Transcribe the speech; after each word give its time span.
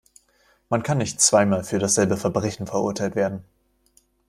Man 0.67 0.81
kann 0.81 0.97
nicht 0.97 1.21
zweimal 1.21 1.63
für 1.63 1.77
dasselbe 1.77 2.17
Verbrechen 2.17 2.65
verurteilt 2.65 3.13
werden. 3.15 3.43